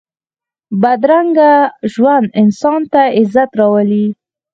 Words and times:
بدرنګه 0.81 1.51
ژوند 1.93 2.27
انسان 2.41 2.81
ته 2.91 3.01
عزت 3.19 3.49
نه 3.53 3.57
راولي 3.59 4.05